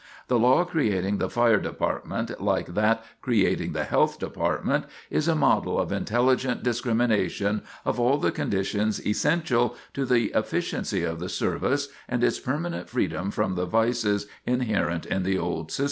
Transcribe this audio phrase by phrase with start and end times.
[0.29, 5.77] The law creating the fire department, like that creating the health department, is a model
[5.79, 12.23] of intelligent discrimination of all the conditions essential to the efficiency of the service and
[12.23, 15.79] its permanent freedom from the vices inherent in the old system.